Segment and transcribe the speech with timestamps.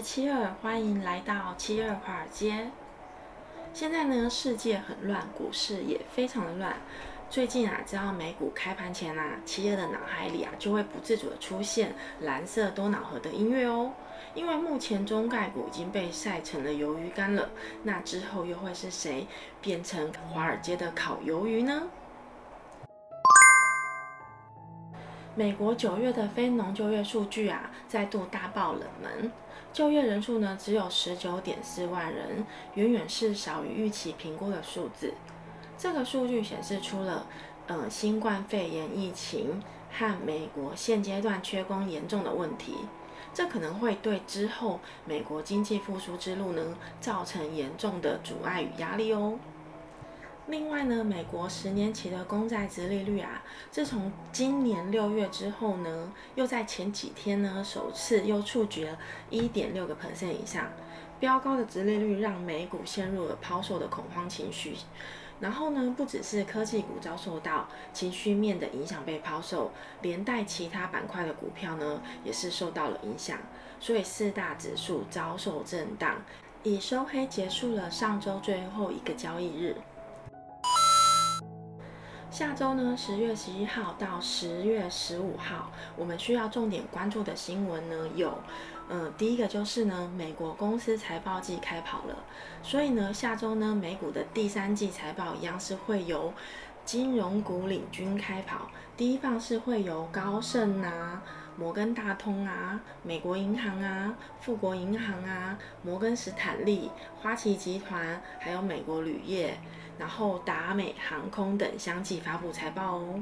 [0.00, 2.70] 七二，欢迎来到七二华尔街。
[3.74, 6.74] 现在呢，世界很乱，股市也非常的乱。
[7.28, 13.92] 最近啊，只要美股开盘前啊，七二的脑海里啊，就会不自主的出现蓝色多瑙河的音乐哦。
[14.34, 17.50] 因为目前中概股已经被晒成了鱿鱼干了，
[17.82, 19.26] 那之后又会是谁
[19.60, 21.82] 变成华尔街的烤鱿鱼呢？
[25.40, 29.32] 美国九月的非农就业数据啊，再度大爆冷门，
[29.72, 32.44] 就业人数呢只有十九点四万人，
[32.74, 35.14] 远远是少于预期评估的数字。
[35.78, 37.24] 这个数据显示出了，
[37.68, 42.74] 呃，新冠肺炎疫情和美国现阶段缺工严重的问题，
[43.32, 46.62] 这可能会对之后美国经济复苏之路呢
[47.00, 49.38] 造成严重的阻碍与压力哦。
[50.50, 58.98] 另外呢，美国十年期的公债殖利率啊，自从今年六月之后呢，又在前几天呢，首次又触及了
[59.30, 60.66] 一点六个 percent 以上，
[61.20, 64.74] 飙高的殖利率让美股陷入了抛售的恐慌情绪。
[65.38, 69.70] 然后呢，不只是科技股遭受到情绪面的影响被抛售，
[70.02, 73.38] 连带其他板块的股票呢，也是受到了影响。
[73.78, 76.16] 所以四大指数遭受震荡，
[76.64, 79.76] 以收黑结束了上周最后一个交易日。
[82.30, 88.38] 下周呢，十月十一号到十月十五号，我们需要重点关注的新闻呢有，
[88.88, 92.14] 嗯，第一个就是呢，美国公司财报季开跑了，
[92.62, 96.32] 所以呢，下周呢，美股的第三季财报一样是会由
[96.84, 101.20] 金融股领军开跑，第一棒是会由高盛啊、
[101.56, 106.90] 摩根大通啊、美国银行啊、富国银行啊、摩根士坦利、
[107.20, 109.58] 花旗集团，还有美国铝业。
[109.98, 113.20] 然后达美航空等相继发布财报哦。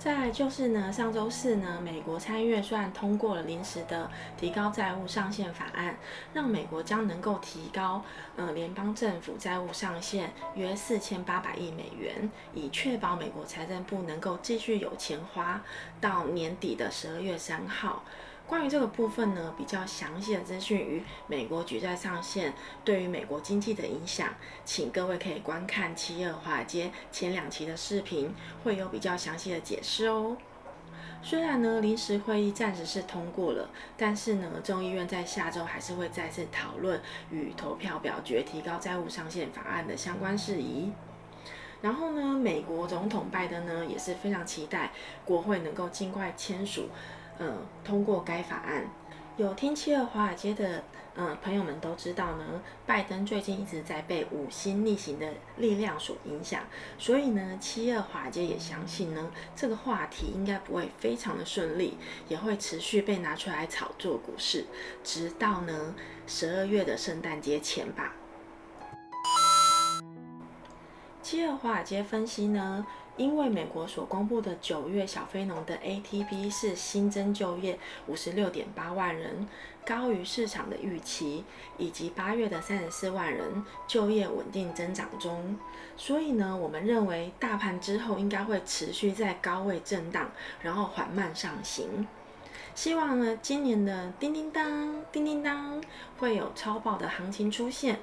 [0.00, 5.94] 再就是呢，上周四呢，美国参议院通过了临时的提高债务上限法案，
[6.32, 8.02] 让美国将能够提高
[8.34, 15.62] 呃联邦政府债务上限约四千八百亿美元，以确保美国财政部能够继续有钱花
[16.00, 18.02] 到年底的十二月三号。
[18.50, 22.52] 关于这个部分呢，比较详细的资讯与美国举债上限
[22.84, 24.28] 对于美国经济的影响，
[24.64, 28.34] 请各位可以观看七二华尔街前两期的视频，
[28.64, 30.36] 会有比较详细的解释哦。
[31.22, 37.00] 虽然呢，临时会议暂时是通过了，但是呢，众议院在下周还是会再次讨论
[37.30, 40.90] 与投票表决提高债务上限法案的相关事宜。
[41.82, 44.90] 然后呢，美国总统拜登呢也是非常期待
[45.24, 46.88] 国会能够尽快签署。
[47.40, 48.84] 呃，通过该法案，
[49.38, 50.84] 有听七二华尔街的
[51.14, 56.62] 呃朋友们都知道呢，拜登最近一直在被五星逆行的力量所影响，
[56.98, 61.96] 所以呢，七二华尔街也相信呢，这个话题应该不会非常的顺利，
[62.28, 64.66] 也会持续被拿出来炒作股市，
[65.02, 65.94] 直到呢
[66.26, 68.14] 十二月的圣诞节前吧。
[71.30, 72.84] 七二华尔街分析呢，
[73.16, 79.46] 因为美国所公布的九月小非农的 ATP 是新增就业五十六点八万人，
[79.86, 81.44] 高于市场的预期，
[81.78, 85.56] 以及八月的三十四万人就业稳定增长中，
[85.96, 92.08] 所以呢，我们认为大盘之后应该会持续在高位震荡，然后缓慢上行。
[92.74, 95.80] 希望呢，今年的叮叮当、叮叮当
[96.18, 98.00] 会有超爆的行情出现。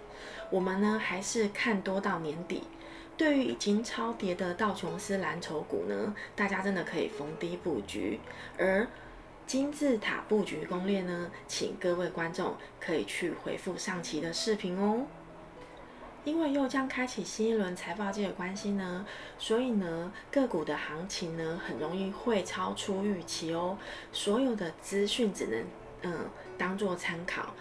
[0.50, 2.64] 我们呢，还是看多到年底。
[3.18, 8.20] 对于已经超跌的道琼斯蓝筹股呢，大家真的可以逢低布局。
[8.60, 8.88] 而
[9.48, 15.08] 金字塔布局攻略呢，请各位观众可以去回复上期的视频哦。
[16.26, 19.06] 因为又将开启新一轮财报季的关系呢，
[19.40, 23.78] 所以呢，个股的行情呢，很容易会超出预期哦。
[24.12, 25.66] 所有的资讯只能
[26.04, 27.54] 嗯当做参考。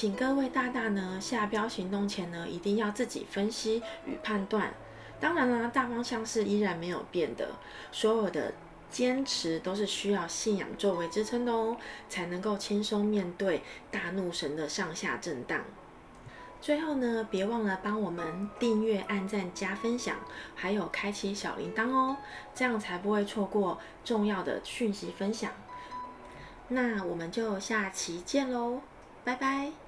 [0.00, 4.72] 请各位大大呢下标行动前呢，一定要自己分析与判断。
[5.18, 7.48] 当然啦，大方向是依然没有变的，
[7.90, 8.54] 所有的
[8.88, 11.76] 坚持都是需要信仰作为支撑的哦，
[12.08, 13.60] 才能够轻松面对
[13.90, 15.64] 大怒神的上下震荡。
[16.60, 20.14] 最后呢，别忘了帮我们订阅、按赞、加分享，
[20.54, 22.16] 还有开启小铃铛哦，
[22.54, 25.50] 这样才不会错过重要的讯息分享。
[26.68, 28.82] 那我们就下期见喽，
[29.24, 29.87] 拜拜。